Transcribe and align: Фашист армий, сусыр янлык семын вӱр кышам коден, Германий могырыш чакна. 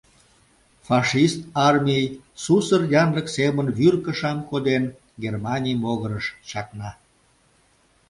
Фашист 0.87 1.39
армий, 1.67 2.05
сусыр 2.43 2.81
янлык 3.01 3.27
семын 3.35 3.67
вӱр 3.77 3.95
кышам 4.05 4.39
коден, 4.49 4.83
Германий 5.23 5.77
могырыш 5.83 6.25
чакна. 6.49 6.89